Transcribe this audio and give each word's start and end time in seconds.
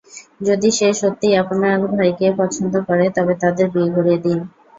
যদি 0.41 0.69
সে 0.71 0.87
সত্যিই 0.93 1.39
আপনার 1.43 1.65
ভাইকে 1.91 2.27
পছন্দ 2.39 2.73
করে 2.87 3.05
তবে 3.15 3.33
তাদের 3.43 3.65
বিয়ে 3.73 3.89
করিয়ে 3.95 4.19
দিন। 4.19 4.39